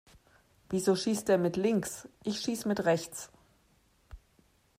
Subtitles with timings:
[0.71, 2.07] Wieso schießt der mit links?
[2.23, 3.29] Ich schieß mit rechts.